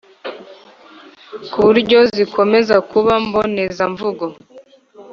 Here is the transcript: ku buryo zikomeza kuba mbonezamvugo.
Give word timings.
ku 1.51 1.57
buryo 1.65 1.99
zikomeza 2.15 2.75
kuba 2.91 3.13
mbonezamvugo. 3.25 4.25